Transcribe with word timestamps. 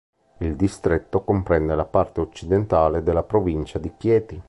Il 0.39 0.55
distretto 0.55 1.21
comprende 1.23 1.75
la 1.75 1.85
parte 1.85 2.21
occidentale 2.21 3.03
della 3.03 3.21
provincia 3.21 3.77
di 3.77 3.93
Chieti. 3.95 4.39